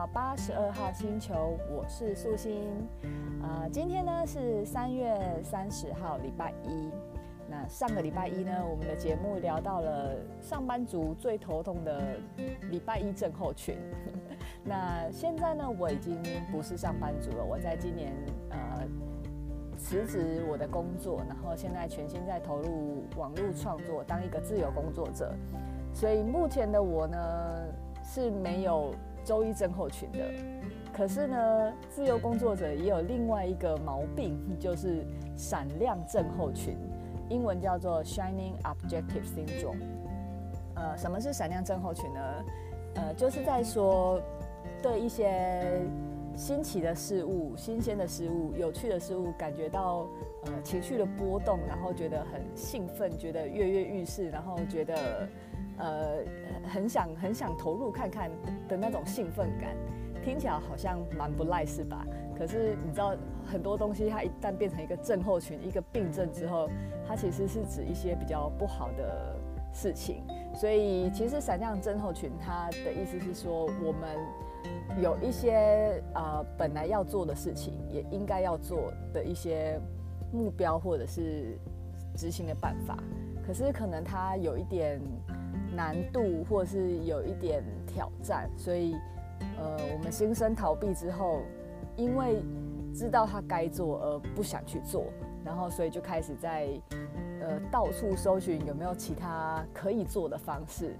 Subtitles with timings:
[0.00, 2.72] 到八十二号星球，我是素心。
[3.42, 6.90] 呃，今天呢是三月三十号，礼拜一。
[7.46, 12.16] 那上个礼拜一呢，我们的节目聊到了上班族最头痛的
[12.70, 13.76] 礼拜一症候群。
[14.64, 16.18] 那现在呢，我已经
[16.50, 18.10] 不是上班族了，我在今年
[18.48, 18.58] 呃
[19.76, 25.34] 辞职我的工作，然后现在全心在投入网络创作，当一个自由工作者。
[25.92, 27.18] 所以目前的我呢
[28.02, 30.18] 是没有周一症候群的，
[30.92, 35.04] 可是呢，自由工作者也有另外一个毛病，就是
[35.36, 36.76] 闪亮症候群，
[37.28, 39.82] 英文叫做 Shining Objective Syndrome。
[40.74, 42.20] 呃，什么是闪亮症候群呢？
[42.94, 44.20] 呃，就是在说
[44.82, 45.82] 对一些
[46.34, 50.06] 新奇的事物、新鲜的事物、有趣的事物，感觉到
[50.46, 55.28] 呃情绪的波动，然后觉得很兴奋，觉得跃跃欲试，然后觉得。
[55.80, 56.18] 呃，
[56.68, 58.30] 很想很想投入看看
[58.68, 59.74] 的那种兴奋感，
[60.22, 62.06] 听起来好像蛮不赖是吧？
[62.38, 63.14] 可是你知道
[63.46, 66.68] 很多东西，它一旦变成一个症候群、一个病症之后，
[67.08, 69.36] 它其实是指一些比较不好的
[69.72, 70.22] 事情。
[70.54, 74.18] 所以其实闪亮症候群，它的意思是说，我们
[75.02, 79.80] 有一些呃本来要做的事情，也应该要做的一些
[80.30, 81.58] 目标或者是
[82.16, 82.98] 执行的办法，
[83.46, 85.00] 可是可能它有一点。
[85.74, 88.96] 难度或是有一点挑战，所以，
[89.58, 91.40] 呃，我们心生逃避之后，
[91.96, 92.42] 因为
[92.94, 95.04] 知道他该做而不想去做，
[95.44, 96.68] 然后所以就开始在
[97.40, 100.96] 呃到处搜寻有没有其他可以做的方式。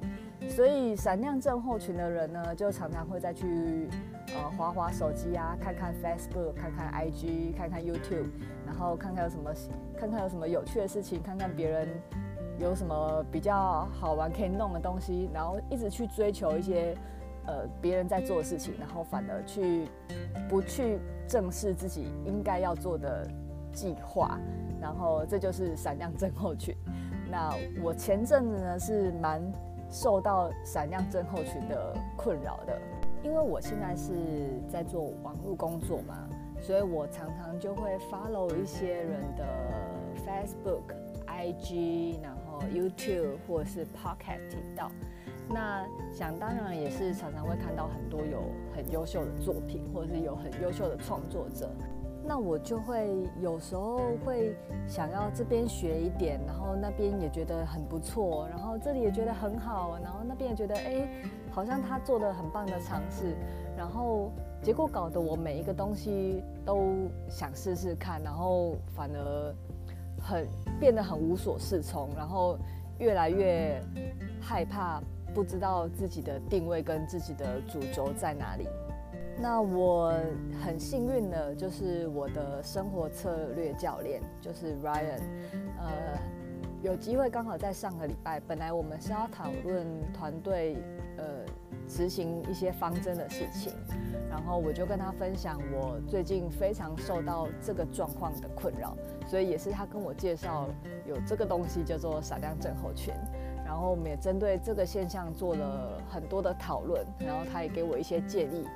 [0.49, 3.89] 所以闪亮症候群的人呢，就常常会再去
[4.35, 8.31] 呃滑滑手机啊，看看 Facebook，看看 IG，看看 YouTube，
[8.65, 9.53] 然后看看有什么，
[9.99, 11.89] 看看有什么有趣的事情，看看别人。
[12.61, 16.95] 有什么比较好玩可以弄的东西，然后一直去追求一些
[17.47, 19.89] 呃别人在做的事情，然后反而去
[20.49, 23.27] 不去正视自己应该要做的
[23.73, 24.39] 计划，
[24.81, 26.77] 然后这就是闪亮症候群。
[27.31, 29.41] 那我前阵子呢是蛮
[29.89, 32.79] 受到闪亮症候群的困扰的，
[33.23, 34.13] 因为我现在是
[34.69, 36.29] 在做网络工作嘛，
[36.61, 39.45] 所以我常常就会 follow 一些人的
[40.27, 40.95] Facebook、
[41.27, 42.37] IG，然
[42.69, 44.91] YouTube 或者是 Podcast 听到，
[45.49, 48.43] 那想当然也是常常会看到很多有
[48.75, 51.71] 很优秀的作品，或者是有很优秀的创作者。
[52.23, 54.55] 那我就会有时候会
[54.87, 61.09] 想要这边学一点，然后那边也觉得很不错，然后这里也觉得很好，然后那边也觉得哎，
[61.51, 63.35] 好像他做的很棒的尝试，
[63.77, 64.31] 然后
[64.63, 66.93] 结果搞得我每一个东西都
[67.29, 69.55] 想试试看，然后反而。
[70.21, 70.47] 很
[70.79, 72.59] 变得很无所适从，然后
[72.99, 73.83] 越来越
[74.41, 75.01] 害怕，
[75.35, 78.69] 不知道自己的定位跟自己的主轴在哪里。
[79.43, 80.13] 那我
[80.63, 85.21] 很幸运的，就是我的生活策略教练就是 Ryan，
[85.79, 86.19] 呃，
[86.83, 90.79] 有机会刚好在上个礼拜，本来我们是要讨论团队
[91.19, 91.25] 呃
[91.87, 93.73] 执行一些方针的事情，
[94.31, 98.97] 然后我就跟他分享我最近非常受到这个状况的困扰。
[99.27, 100.69] 所以也是他跟我介绍
[101.07, 103.13] 有这个东西叫做闪亮症候群，
[103.65, 108.67] 然后我们也针对这个现象做了很多的讨论，然后他也给我一些建议，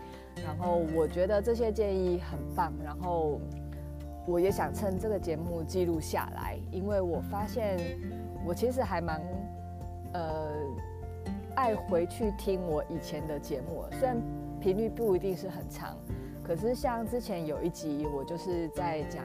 [0.45, 3.41] 然后我觉得这些建议很棒，然后
[4.27, 7.79] 我也想趁这个节目记录下来，因为我发现
[8.47, 9.21] 我其实还蛮
[10.13, 10.49] 呃
[11.55, 14.17] 爱回去听我以前的节目，虽然
[14.61, 15.97] 频率不一定是很长，
[16.43, 19.25] 可是像之前有一集我就是在讲。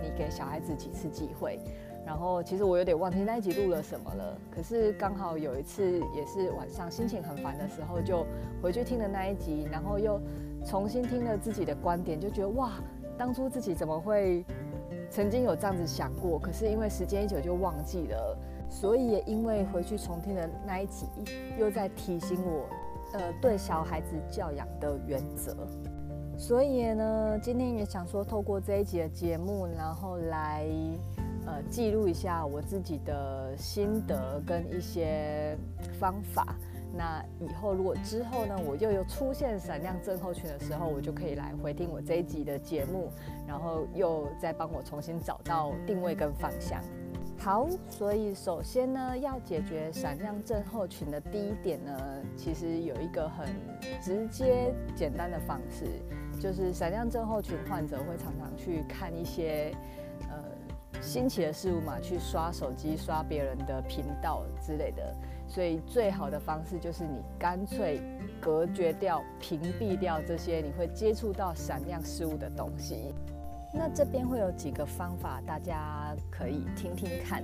[0.00, 1.58] 你给小孩子几次机会？
[2.06, 4.38] 然后其实我有点忘记那一集录了什么了。
[4.48, 8.24] 可是刚好有一次也是晚上心情很烦的时候，就
[8.62, 10.20] 回去听了那一集，然后又
[10.64, 12.74] 重新听了自己的观点，就觉得哇，
[13.18, 14.44] 当初自己怎么会
[15.10, 16.38] 曾经有这样子想过？
[16.38, 18.38] 可是因为时间一久就忘记了，
[18.70, 21.06] 所以也因为回去重听的那一集，
[21.58, 22.66] 又在提醒我，
[23.14, 25.56] 呃，对小孩子教养的原则。
[26.36, 30.64] 所以呢，今天也想说，透过这一集的节目，然后来
[31.46, 35.58] 呃记录一下我自己的心得跟一些
[35.98, 36.54] 方法。
[36.94, 43.10] 那以后如果之后呢，我又有出现闪亮症候群的时候，我就可以来回听我这一集的节目，
[43.46, 46.82] 然后又再帮我重新找到定位跟方向。
[47.38, 51.96] 好，所以首先呢，要解决闪亮症候群的第一点呢，
[52.36, 53.46] 其实有一个很
[54.00, 55.86] 直接简单的方式，
[56.40, 59.72] 就是闪亮症候群患者会常常去看一些
[60.28, 60.42] 呃
[61.00, 65.14] 新奇的事物嘛，去刷手机、刷别人的频道之类的。
[65.48, 68.00] 所以最好的方式就是你干脆
[68.40, 73.14] 隔绝掉、屏蔽掉这些你会接触到闪亮事物的东西。
[73.72, 77.42] 那这边会有几个方法，大家可以听听看。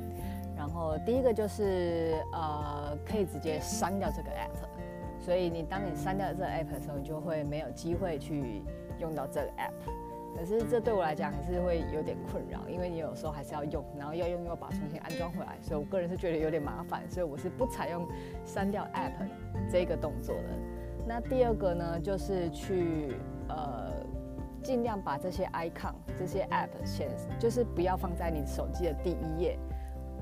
[0.57, 5.25] 然后第一个就是呃，可以直接删掉这个 app。
[5.25, 8.63] 所以你当你删掉这个 app 的时候，你就会没有机会去
[8.99, 9.73] 用到这个 app。
[10.37, 18.07] 可是这对我来讲还是会有点困扰，因为你有时候还是要用，然后要用又把重新安装回来，所以我个人是觉得有点麻烦，所以我是不采用
[18.45, 19.13] 删掉 App
[19.71, 20.43] 这个动作的。
[21.07, 23.17] 那第二个呢，就是去
[23.49, 23.93] 呃
[24.63, 27.09] 尽量把这些 icon、这些 App 先，
[27.39, 29.57] 就是不要放在你手机的第一页。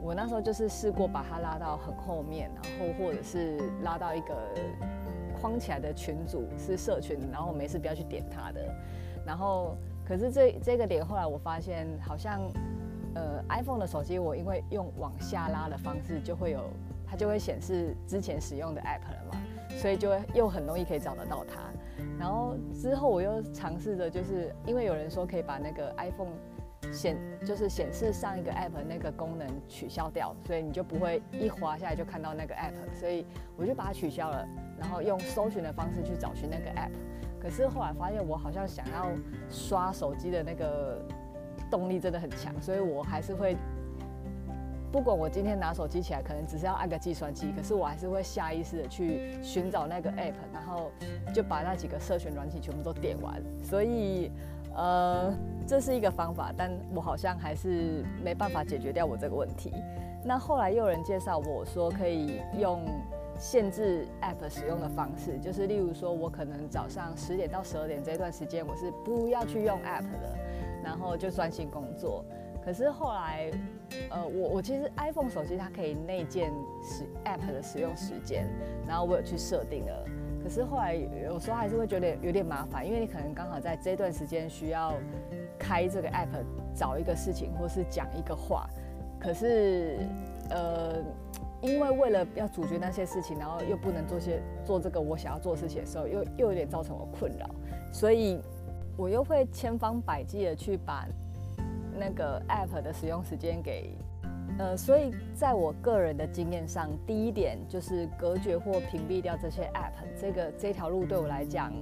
[0.03, 4.37] 我那时候就是试过把它拉到很后面，然后或者是拉到一个
[5.41, 8.75] 框起来的群组是社群，然后没事不要去点它的，
[9.27, 9.75] 然后。
[10.05, 12.41] 可是这这个点后来我发现好像，
[13.15, 16.69] 呃，iPhone 的手机我因为用往下拉的方式，就会有
[17.07, 19.39] 它就会显示之前使用的 App 了嘛，
[19.79, 21.61] 所以就会又很容易可以找得到它。
[22.19, 26.33] 然后之后我又尝试着，就是因为有人说可以把那个 iPhone
[26.93, 33.25] 显就是显示上一个 App 那个功能取消掉，所以你就不会一滑下来就看到那个 App，所以
[33.57, 34.47] 我就把它取消了，
[34.79, 36.91] 然后用搜寻的方式去找寻那个 App。
[37.43, 39.09] 可是后来发现，我好像想要
[39.51, 41.03] 刷手机的那个
[41.69, 43.57] 动力真的很强，所以我还是会，
[44.93, 50.93] 不管我今天拿手机起来，可能只是要按个计算机，可是我还是会下意识的去寻找那个 app，然后
[51.35, 53.43] 就把那几个社群软体全部都点完。
[53.65, 54.31] 所以，
[54.77, 55.35] 呃，
[55.67, 59.73] 这是一个方法，但我好像还是没办法解决掉我这个问题。
[60.25, 62.81] 那后来又有人介绍我说可以用。
[63.39, 70.39] 限制 App 使用的方式，就是例如说，我可能早上十点到十二点这段时间，我是不要去用 App 的，
[70.85, 72.25] 然后就专心工作。
[72.65, 73.51] 可是后来，
[74.11, 76.53] 呃，我我其实 iPhone 手机它可以内建
[76.85, 78.47] 使 App 的使用时间，
[78.87, 80.05] 然后我有去设定了。
[80.43, 84.95] 可是后来有时候还是会觉得有点麻烦，因为你可能刚好在这段时间需要
[85.59, 86.29] 开这个 App
[86.75, 88.69] 找一个事情，或是讲一个话，
[89.19, 89.99] 可是
[90.51, 91.03] 呃。
[91.63, 97.49] 因为为了要阻绝那些事情，然后又不能做些做这个我想要做的事情的时候，又又有点造成我困扰，
[97.93, 98.41] 所以
[98.97, 101.07] 我又会千方百计的去把
[101.99, 103.97] 那个 app 的使用时间给，
[104.59, 111.73] 呃，所以在我个人的经验上，第一点就是隔绝或屏蔽掉这些 app，这个这条路对我来讲。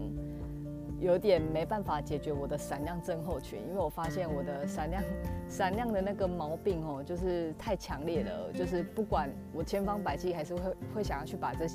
[1.00, 5.02] 有点没办法解决我的闪亮症候群，因为我发现我的闪亮
[5.48, 11.66] 闪亮的那个毛病哦，就是太强烈了，就是不管我千方百计，还是会会想要去把这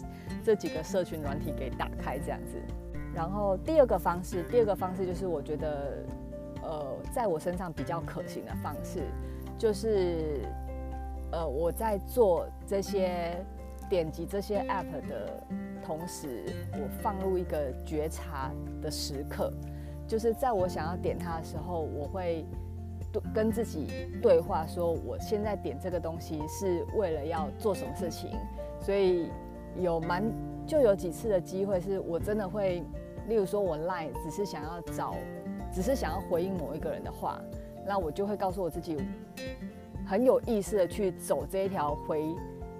[0.43, 2.61] 这几个社群软体给打开这样子。
[3.15, 6.05] 然后第二个方式，第二个方式就是我觉得，
[6.61, 9.01] 呃，在我身上比较可行的方式，
[9.57, 10.41] 就是
[11.31, 13.43] 呃我在做这些
[13.89, 15.43] 点击这些 app 的。
[15.85, 16.43] 同时，
[16.73, 18.51] 我放入一个觉察
[18.81, 19.53] 的时刻，
[20.07, 22.43] 就是在我想要点它的时候，我会
[23.31, 23.87] 跟自己
[24.19, 28.31] 对话，说我现在点这个东西是为了要做什么事情。
[28.81, 29.29] 所以
[29.79, 30.23] 有蛮
[30.65, 32.83] 就有几次的机会，是我真的会，
[33.27, 35.15] 例如说我赖只是想要找，
[35.71, 37.39] 只是想要回应某一个人的话，
[37.85, 38.97] 那我就会告诉我自己，
[40.05, 42.25] 很有意识的去走这一条回。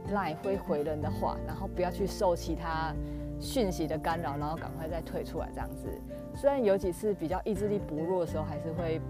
[0.09, 2.93] 赖会回人的话，然后不要去受其他
[3.39, 5.87] 讯息的干扰，然后赶快再退出来这样子。
[6.35, 9.01] 虽然有几次比较意志力薄弱的时候，还是会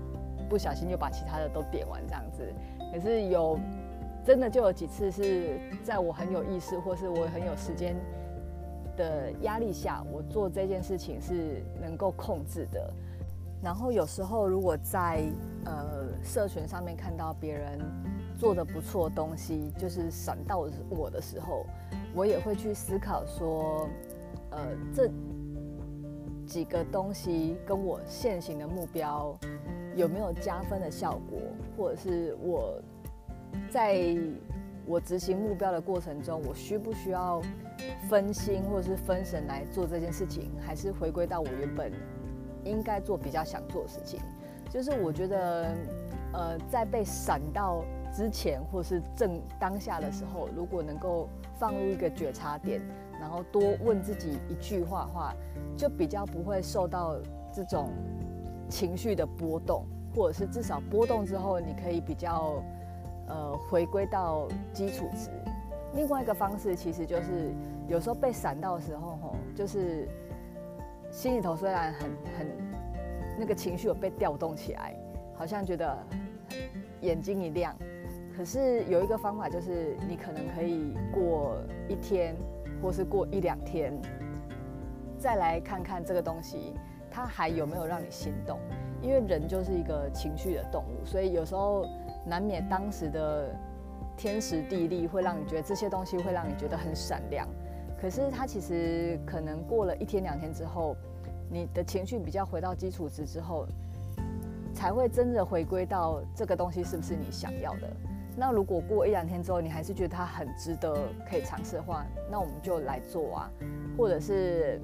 [0.49, 2.43] 不小心就把其他的都点完这样子。
[2.93, 3.59] 可是有
[4.23, 7.95] 真的就有几次是在我很有意识，或是我很有时间
[8.95, 12.93] 的压力下，我做这件事情是能够控制的。
[13.61, 15.23] 然后有时候如果在
[15.65, 17.79] 呃社群上面看到别人。
[18.37, 21.65] 做得不错的东西，就是闪到我的时候，
[22.13, 23.87] 我也会去思考说，
[24.51, 24.59] 呃，
[24.93, 25.09] 这
[26.45, 29.35] 几个东西跟我现行的目标
[29.95, 31.39] 有没有加分的效果，
[31.77, 32.81] 或者是我
[33.69, 34.15] 在
[34.85, 37.41] 我执行目标的过程中，我需不需要
[38.09, 41.91] 分心或者是分神来做这件事情，还是回归到我原本
[42.63, 44.19] 应该做比较想做的事情？
[44.69, 45.73] 就是我觉得，
[46.33, 47.83] 呃，在被闪到。
[48.15, 51.27] 之前或是正当下的时候，如果能够
[51.59, 52.81] 放入一个觉察点，
[53.19, 55.33] 然后多问自己一句话的话，
[55.75, 57.17] 就比较不会受到
[57.53, 57.89] 这种
[58.69, 62.63] 情绪的波动，或者是至少波动之后，你可以比较
[63.27, 65.29] 呃回归到基础值。
[65.93, 67.53] 另外一个方式其实就是
[67.89, 70.07] 有时候被闪到的时候，吼，就是
[71.11, 72.47] 心里头虽然很很
[73.37, 74.95] 那个情绪有被调动起来，
[75.33, 75.97] 好像觉得。
[77.01, 77.75] 眼睛一亮。
[78.35, 81.55] 可是有一个方法，就是你可能可以过
[81.87, 82.35] 一天，
[82.81, 83.93] 或是过一两天，
[85.17, 86.73] 再来看看这个东西，
[87.09, 88.59] 它还有没有让你心动？
[89.01, 91.85] 因为人就是一个情绪的动物，所以有时候
[92.25, 93.55] 难免当时的
[94.17, 97.47] 天时地利会让你觉得这些东西会让你觉得很闪亮。
[98.01, 100.95] 可是它其实可能过了一天两天之后，
[101.49, 103.65] 你的情绪比较回到基础值之后，
[104.73, 107.89] 才会真的回归到这个东西是不是你想要的。
[108.37, 110.93] 那如果过一两天之后，你还是觉得它很值得
[111.29, 113.51] 可以尝试的话，那我们就来做啊。
[113.97, 114.79] 或者是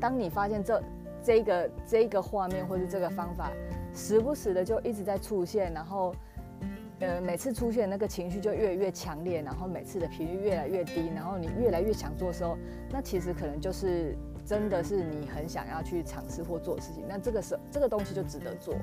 [0.00, 0.82] 当你发现这
[1.22, 3.52] 这个这个画面或是这个方法，
[3.94, 6.14] 时不时的就一直在出现，然后
[7.00, 12.56] 呃每次出现那个情绪就越来越强烈，然后每次的频率越来越低，然后你越来越想做的时候，
[12.90, 14.16] 那其实可能就是
[14.46, 17.04] 真的是你很想要去尝试或做的事情。
[17.06, 18.74] 那这个时这个东西就值得做。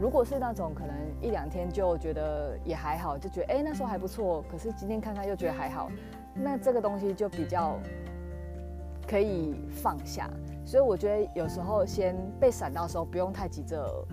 [0.00, 5.88] 如果是那种可能一两天就觉得也还好，就觉得哎、那时候还不错，可是今天看看又觉得还好，
[6.34, 7.78] 那这个东西就比较
[9.08, 10.28] 可以放下。
[10.66, 14.04] 所以我觉得有时候先被闪到的时候不用太急着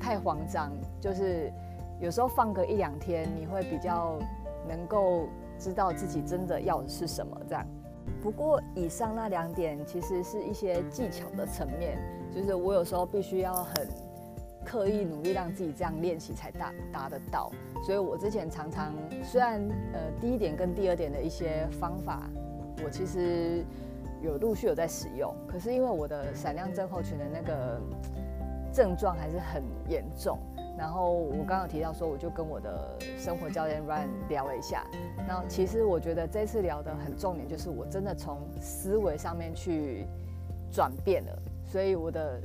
[0.00, 1.52] 太慌张，就是
[2.00, 4.18] 有时候放个一两天，你会比较
[4.66, 7.66] 能够知道自己真的要的是什么这样。
[8.22, 11.98] 不过以上那两点其实是一些技巧的层面，
[12.34, 14.05] 就是我有时候必须要很。
[14.66, 17.52] 刻意努力让自己这样练习才达达得到，
[17.84, 18.92] 所以我之前常常
[19.22, 22.28] 虽然呃第一点跟第二点的一些方法，
[22.84, 23.64] 我其实
[24.20, 27.80] 有陆续有在使用，可是因为我的闪亮症候群的那个
[28.72, 30.36] 症状还是很严重，
[30.76, 34.84] 然后我刚刚有提到说，我就跟我的生活教练 Ryan 聊了一下，
[35.28, 40.04] 然后其实我觉得这次聊的很重点就是我真的从思维上面去
[40.72, 42.40] 转变了，所以我的。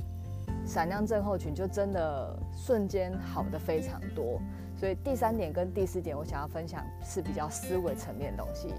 [0.64, 4.40] 闪亮症候群就真的瞬间好的非常多，
[4.76, 8.72] 所以第三点跟第四点我想要分享是比较思维层面的东西。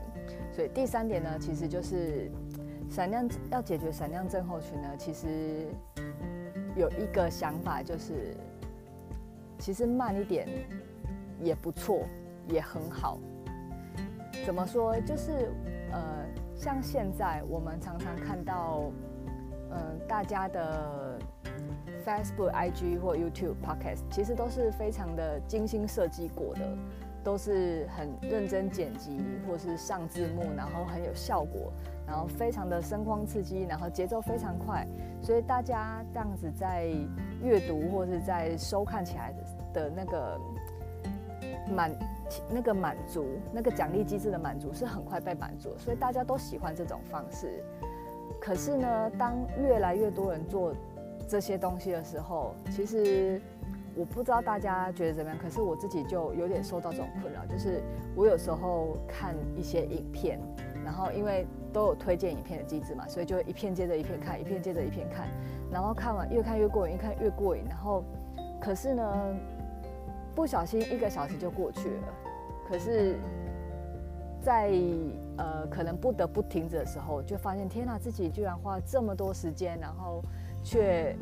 [0.51, 2.31] 所以第三点呢，其实就是
[2.89, 5.67] 闪亮要解决闪亮症候群呢，其实
[6.75, 8.35] 有一个想法就是，
[9.59, 10.47] 其实慢一点
[11.41, 12.07] 也不错，
[12.47, 13.19] 也很好。
[14.45, 14.99] 怎么说？
[15.01, 15.51] 就是
[15.91, 16.25] 呃，
[16.55, 18.89] 像现在我们常常看到，
[19.69, 21.12] 嗯、大家的。
[22.05, 26.61] Facebook、IG 或 YouTube、Podcast 其实都是非常的精心设计过的，
[27.23, 31.71] 都是很认真剪辑，或是上字幕，然后很有效果，
[32.05, 34.85] 然后非常的声光刺激，然后节奏非常快，
[35.21, 36.87] 所以大家这样子在
[37.41, 39.43] 阅读或是在收看起来的
[39.73, 40.39] 的那个
[41.73, 41.91] 满
[42.49, 47.63] 那个满足，那个奖励机制的满足是很快被满足，所以大家都喜欢这种方式。
[48.41, 50.73] 可是呢，当越来越多人做
[51.27, 53.41] 这些东西的时候，其实
[53.95, 57.81] 我不知道大家觉得怎么样，可是我自己就有点受到这种困扰，就是
[58.15, 60.39] 我有时候看一些影片，
[60.83, 65.27] 然后因为都有推荐影片的机制嘛，所以就一片接着一片看，一片接着一片看，
[65.71, 68.03] 然后看完越看越过瘾，越看越过瘾，然后
[68.59, 69.35] 可是呢，
[70.35, 72.13] 不小心一个小时就过去了，
[72.67, 73.15] 可是
[74.41, 74.71] 在，
[75.37, 80.21] 呃可能不得不停止的时候，就发现天哪，自己居然花了这么多时间，然后。
[80.63, 81.15] 却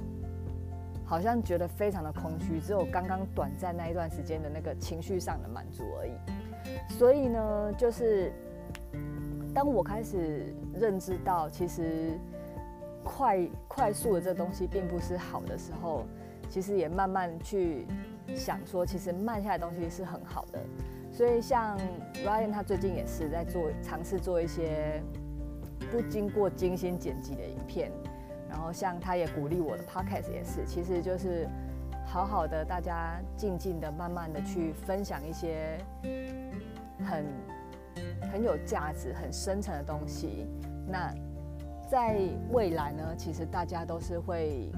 [1.03, 6.11] 好像觉得非常的空虚，只有刚刚短暂那一段时间的那个情绪上的满足而已。
[6.93, 8.31] 所以呢，就是
[9.53, 12.17] 当我开始认知到，其实
[13.03, 16.05] 快快速的这东西并不是好的时候，
[16.49, 17.85] 其实也慢慢去
[18.35, 20.59] 想说，其实慢下来东西是很好的。
[21.11, 21.77] 所以像
[22.23, 25.03] Ryan 他最近也是在做尝试做一些
[25.91, 27.91] 不经过精心剪辑的影片。
[28.51, 31.47] 然后像他也鼓励我的 podcast 也是，其实就是
[32.05, 35.77] 好好的，大家静静的、慢慢的去分享一些
[37.05, 37.25] 很
[38.29, 40.45] 很有价值、很深层的东西。
[40.85, 41.13] 那
[41.89, 42.19] 在
[42.51, 44.69] 未来呢，其实大家都是会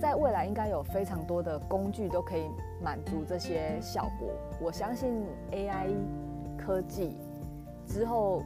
[0.00, 2.46] 在未来应该有非常多的工具都可以
[2.82, 4.30] 满足这些效果。
[4.62, 5.88] 我相信 AI
[6.56, 7.18] 科技
[7.86, 8.42] 之后。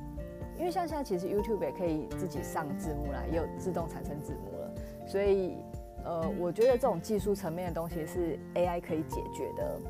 [0.58, 4.70] 因为像现在其实 YouTube 也可以自己上字幕啦，也有自动产生字幕了，
[5.06, 5.56] 所以
[6.04, 9.80] 呃，我觉得这种技术层面的东西是 AI 可以解决的，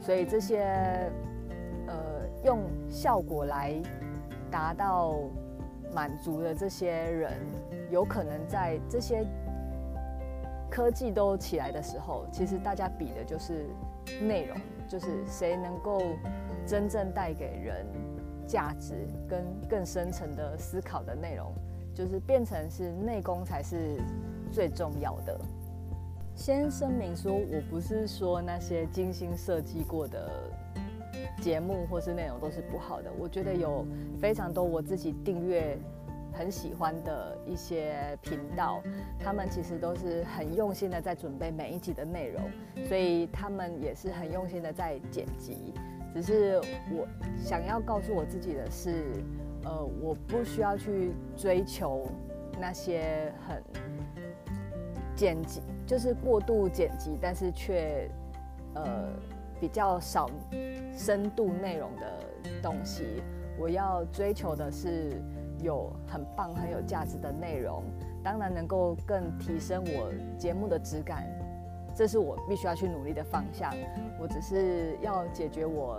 [0.00, 0.64] 所以这些
[1.86, 1.94] 呃
[2.44, 3.74] 用效果来
[4.50, 5.14] 达到
[5.92, 7.32] 满足的这些人，
[7.90, 9.24] 有可能在这些
[10.70, 13.66] 科技都起来的时候，其实大家比的就是
[14.20, 14.56] 内容，
[14.88, 16.02] 就是谁能够
[16.66, 17.86] 真正带给人。
[18.46, 18.94] 价值
[19.28, 21.52] 跟更深层的思考的内容，
[21.94, 23.98] 就是变成是内功才是
[24.52, 25.40] 最重要的。
[26.34, 30.30] 先声明说，我不是说那些精心设计过的
[31.40, 33.10] 节目或是内容都是不好的。
[33.18, 33.86] 我觉得有
[34.20, 35.78] 非常多我自己订阅
[36.34, 38.82] 很喜欢的一些频道，
[39.18, 42.42] 他们其实都是很用心的在准备每一集的内容，
[42.86, 45.72] 所以他们也是很用心的在剪辑。
[46.16, 46.58] 只是
[46.90, 47.06] 我
[47.36, 49.04] 想要告诉我自己的是，
[49.64, 52.06] 呃，我不需要去追求
[52.58, 53.62] 那些很
[55.14, 58.10] 剪辑，就是过度剪辑，但是却
[58.72, 59.12] 呃
[59.60, 60.30] 比较少
[60.96, 62.10] 深度内容的
[62.62, 63.22] 东西。
[63.58, 65.20] 我要追求的是
[65.60, 67.82] 有很棒、很有价值的内容，
[68.24, 71.26] 当然能够更提升我节目的质感。
[71.96, 73.72] 这是我必须要去努力的方向。
[74.20, 75.98] 我只是要解决我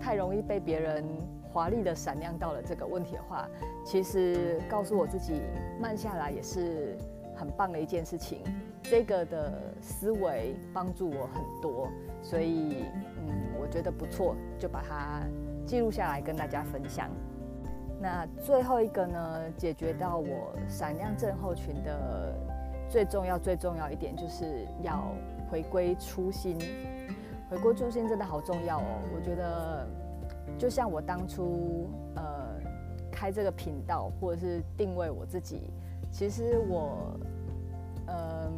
[0.00, 1.04] 太容易被别人
[1.52, 3.48] 华丽的闪亮到了这个问题的话，
[3.84, 5.40] 其实告诉我自己
[5.80, 6.98] 慢下来也是
[7.36, 8.42] 很棒的一件事情。
[8.82, 11.88] 这个的思维帮助我很多，
[12.22, 12.84] 所以
[13.16, 15.22] 嗯，我觉得不错，就把它
[15.64, 17.08] 记录下来跟大家分享。
[18.00, 22.34] 那最后一个呢，解决到我闪亮症候群的
[22.88, 25.14] 最重要、最重要一点，就是要。
[25.50, 26.58] 回归初心，
[27.48, 29.02] 回归初心真的好重要哦。
[29.14, 29.86] 我觉得，
[30.58, 32.58] 就像我当初呃
[33.10, 35.70] 开这个频道，或者是定位我自己，
[36.10, 37.18] 其实我
[38.06, 38.52] 嗯、呃，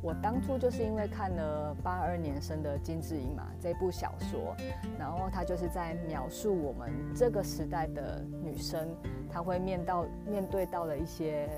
[0.00, 4.54] 我当初就是因为看了八二年生的金智英嘛这部小说，
[4.98, 8.88] 然后他就是在描述我们这个时代的女生，
[9.30, 11.48] 她会面到面对到了一些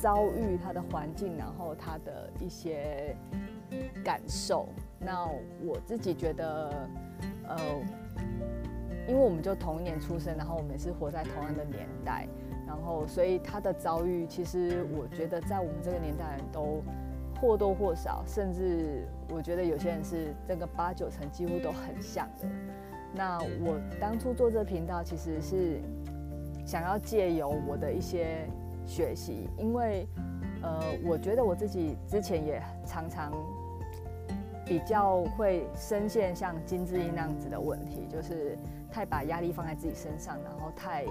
[0.00, 3.16] 遭遇，她的环境，然后她的一些。
[4.04, 5.26] 感受，那
[5.64, 6.88] 我自己觉得，
[7.46, 7.56] 呃，
[9.06, 12.26] 因为我们就同一年出生，然后我们也是活在同样的年代，
[12.66, 16.82] 然后所以他的遭遇，其实我觉得在我们这个年代人都
[17.40, 22.48] 或多或少，甚至我觉得有些人是这个八九成几乎都很像的。
[23.14, 25.80] 那我当初做这频道，其实是
[26.64, 28.48] 想要借由我的一些
[28.86, 30.06] 学习，因为
[30.62, 33.32] 呃，我觉得我自己之前也常常。
[34.68, 38.56] 比较会深陷像金智英那样子的问题，就是
[38.92, 41.06] 太把压力放在自己身上，然后太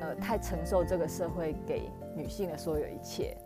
[0.00, 3.36] 呃太承受这个社会给女性的所有一切。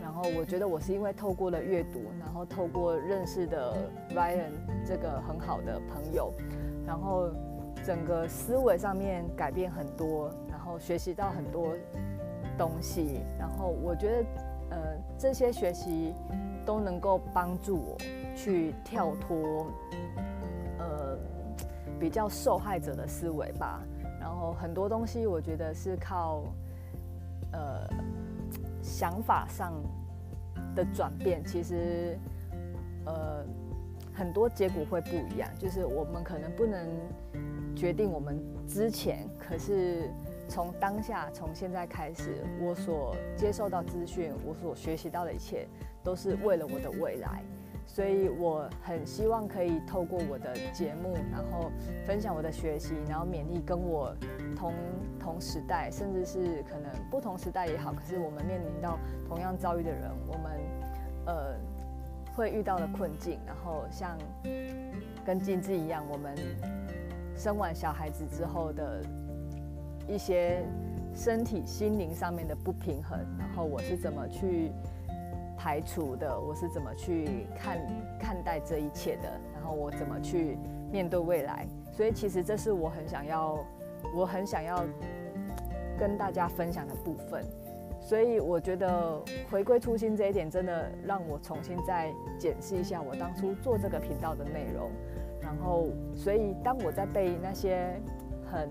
[0.00, 3.74] 然后我觉得我是因为透过了阅读，然后透过认识的
[4.14, 4.52] Ryan
[4.86, 6.32] 这个很好的朋友，
[6.86, 7.30] 然后
[7.84, 11.74] 整个思维上面改变很多，然后学习到很多
[12.56, 13.22] 东西。
[13.36, 14.24] 然后我觉得
[14.70, 14.78] 呃
[15.18, 16.14] 这些学习
[16.64, 17.96] 都能够帮助我。
[18.34, 19.66] 去跳脱，
[20.78, 21.18] 呃，
[21.98, 23.80] 比较受害者的思维吧。
[24.20, 26.44] 然后很多东西，我觉得是靠，
[27.52, 27.88] 呃，
[28.82, 29.72] 想法上
[30.74, 32.18] 的转变，其实，
[33.04, 33.44] 呃，
[34.14, 35.48] 很多结果会不一样。
[35.58, 36.86] 就是我们可能不能
[37.74, 40.08] 决定我们之前，可是
[40.48, 45.66] 从当下，从现在开始，我所接受到资讯，我所学习到的一切，
[46.02, 47.42] 都是为了我的未来。
[47.94, 51.70] 所以我很希望可以透过我的节目，然后
[52.06, 54.16] 分享我的学习，然后勉励跟我
[54.56, 54.72] 同
[55.20, 60.52] 同时代，甚至是可能不同时代也好，可是我们面临到同样遭遇的人，我们
[61.26, 61.54] 呃
[62.34, 64.16] 会遇到的困境，然后像
[65.22, 66.34] 跟金枝一样，我们
[67.36, 69.02] 生完小孩子之后的
[70.08, 70.64] 一些
[71.14, 74.72] 身体、心灵上面的不平衡，然后我是怎么去。
[75.62, 77.78] 排除的，我是怎么去看
[78.18, 80.58] 看待这一切的，然后我怎么去
[80.90, 83.56] 面对未来，所以其实这是我很想要，
[84.12, 84.84] 我很想要
[85.96, 87.44] 跟大家分享的部分。
[88.00, 89.22] 所以我觉得
[89.52, 94.90] 回归初心这一点，真的让我重新再检视一下我当初做这个频道的内容。
[95.40, 98.00] 然后，所以当我在被那些
[98.50, 98.68] 很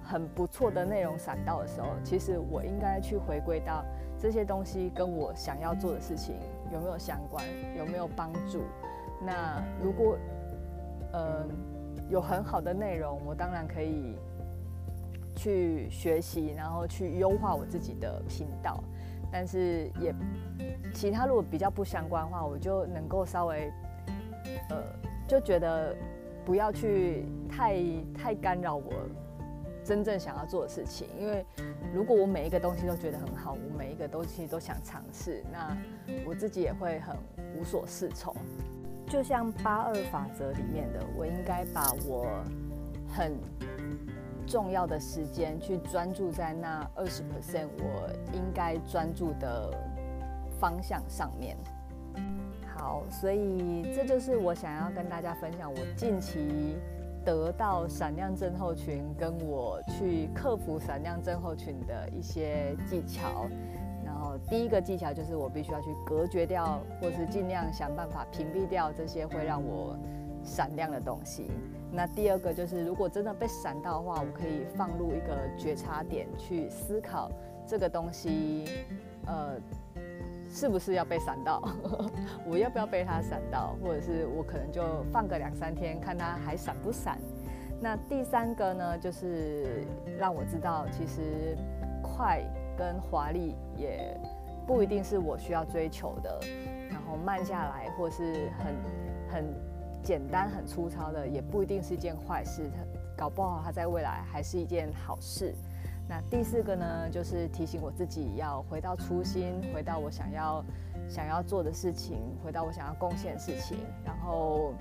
[0.00, 3.84] 很不错的内容闪到的时候，其实我应该去回归到。
[4.20, 6.34] 这些东西跟我想要做的事情
[6.72, 7.44] 有没有相关？
[7.76, 8.62] 有没有帮助？
[9.24, 10.18] 那如果
[11.12, 11.46] 呃
[12.08, 14.16] 有很好的内容，我当然可以
[15.36, 18.82] 去学习，然后去优化我自己的频道。
[19.30, 20.14] 但是也
[20.94, 23.70] 其他如果比较不相关的话，我就能够稍微
[24.70, 24.82] 呃
[25.26, 25.94] 就觉得
[26.44, 27.76] 不要去太
[28.14, 28.92] 太干扰我。
[29.88, 31.42] 真正想要做的事情，因为
[31.94, 35.74] 如果我每一个东西都觉得很好，我每一个东西都想尝试，那
[36.26, 37.16] 我自己也会很
[37.58, 38.36] 无所适从。
[39.06, 42.26] 就像八二法则里面的，我应该把我
[43.08, 43.32] 很
[44.46, 49.72] 重要的时间去专注在那二十 percent 我应该专注的
[50.60, 51.56] 方向上面。
[52.76, 56.76] 好，所以这就是我想要跟大家分享我近期
[57.24, 63.46] 得到闪亮症候群，跟我去克服闪亮症候群的一些技巧。
[64.04, 69.96] 然后第一个技巧就是我必须要去隔绝掉，或是尽量想办法屏蔽掉这些会让我
[70.42, 71.50] 闪亮的东西。
[71.92, 77.30] 那第二个就是，如果真的被闪到的话，我可以放入一个觉察点去思考
[77.66, 78.64] 这个东西，
[79.26, 79.54] 呃，
[80.48, 81.62] 是不是要被闪到？
[82.46, 83.76] 我要不要被它闪到？
[83.82, 84.82] 或者是我可能就
[85.12, 87.18] 放个两三天，看它还闪不闪？
[87.80, 89.84] 那第三个呢，就是
[90.18, 91.56] 让我知道，其实
[92.02, 92.42] 快。
[92.78, 94.16] 跟华丽也
[94.64, 96.38] 不一定是我需要追求的，
[96.88, 98.76] 然后慢下来或是很
[99.28, 99.44] 很
[100.00, 102.70] 简单、很粗糙的，也不一定是一件坏事。
[102.70, 102.78] 它
[103.16, 105.52] 搞不好它在未来还是一件好事。
[106.08, 110.64] 那第四个呢，就是提醒我自己要回到初心，回到我想要
[111.08, 114.72] 想要做的事情，回到我想要贡献的事情，然后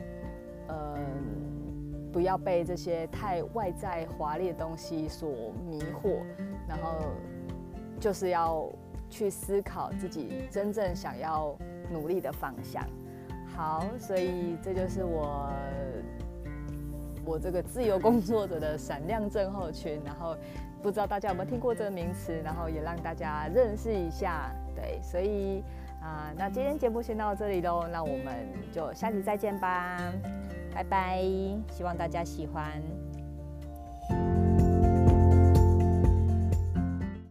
[0.69, 5.29] 嗯，不要被这些太外在华丽的东西所
[5.69, 6.21] 迷惑，
[6.67, 7.11] 然后。
[7.99, 8.63] 就是要
[9.09, 11.57] 去思考自己真正想要
[11.91, 12.85] 努力的方向。
[13.55, 15.49] 好，所以这就是我
[17.25, 19.99] 我这个自由工作者的闪亮症候群。
[20.05, 20.37] 然后
[20.81, 24.51] 不知道大家有没有听过这个名词，然后也让大家认识一下。
[24.75, 25.63] 对，所以
[25.99, 28.35] 啊、那今天节目先到这里喽，那我们
[28.71, 29.97] 就下期再见吧，
[30.73, 31.21] 拜拜，
[31.69, 32.81] 希望大家喜欢。